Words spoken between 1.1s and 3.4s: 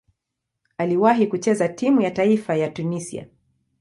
kucheza timu ya taifa ya Tunisia.